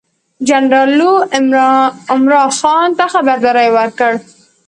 جنرال 0.49 0.89
لو 0.99 1.11
عمرا 2.13 2.43
خان 2.59 2.89
ته 2.97 3.05
خبرداری 3.13 3.69
ورکړ. 3.77 4.11